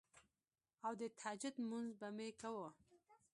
او 0.85 0.93
د 1.01 1.03
تهجد 1.19 1.55
مونځ 1.69 1.89
به 1.99 2.07
مې 2.17 2.29
کوو 2.41 2.67